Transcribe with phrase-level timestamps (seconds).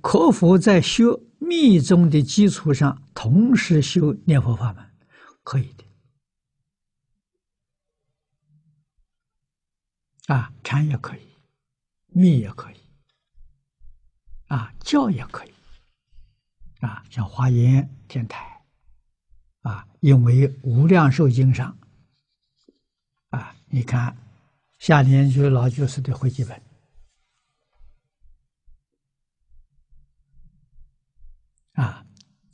[0.00, 4.84] 可否在修密宗的基础上，同时修念佛法门？
[5.42, 5.84] 可以的。
[10.34, 11.20] 啊，禅也可以，
[12.08, 12.76] 密也可以，
[14.48, 15.52] 啊，教也可以，
[16.80, 18.62] 啊，像华严天台，
[19.62, 21.78] 啊，因为无量寿经上，
[23.30, 24.14] 啊，你看
[24.78, 26.62] 夏莲居老居士的回记本，
[31.72, 32.06] 啊，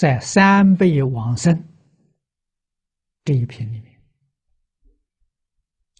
[0.00, 1.62] 在三倍往生
[3.22, 4.00] 这一篇里面。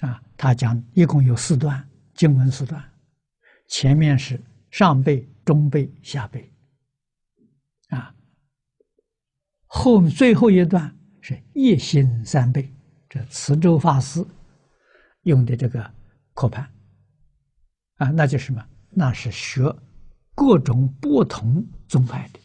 [0.00, 2.82] 啊，他讲一共有四段经文四段，
[3.68, 6.50] 前面是上辈、中辈、下辈，
[7.90, 8.14] 啊，
[9.66, 12.74] 后面最后一段是一心三辈，
[13.06, 14.26] 这慈州法师
[15.24, 15.94] 用的这个
[16.32, 16.64] 课盘，
[17.96, 18.66] 啊，那就什么？
[18.88, 19.70] 那是学
[20.34, 22.39] 各种不同宗派的，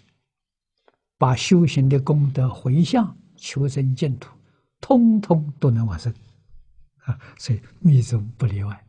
[1.17, 4.30] 把修行的功德回向求生净土，
[4.81, 6.13] 通通都能往生。
[7.05, 8.85] 啊，所以密宗不例外，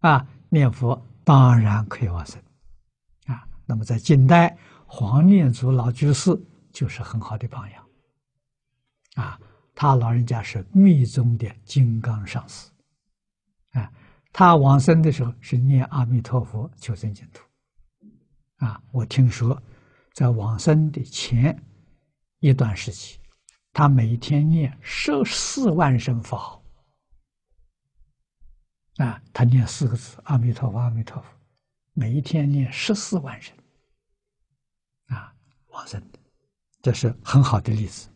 [0.00, 2.38] 啊，念佛当然可以往生，
[3.24, 6.38] 啊，那么在近代，黄念祖老居士
[6.70, 7.82] 就是很好的榜样，
[9.14, 9.40] 啊，
[9.74, 12.70] 他老人家是密宗的金刚上师，
[13.70, 13.90] 啊，
[14.30, 17.42] 他往生的时候是念阿弥陀佛求生净土，
[18.56, 19.58] 啊，我听说
[20.12, 21.60] 在往生的前
[22.40, 23.18] 一段时期，
[23.72, 26.62] 他每天念十四万声佛号。
[28.96, 31.28] 啊，他念四个字“阿弥陀佛，阿弥陀佛”，
[31.94, 33.56] 每一天念十四万声，
[35.06, 35.34] 啊，
[35.68, 36.18] 往生的，
[36.82, 38.10] 这是很好的例子。